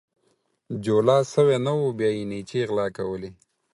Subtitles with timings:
[0.83, 3.29] جولا سوى نه وو، بيا يې نيچې غلا کولې.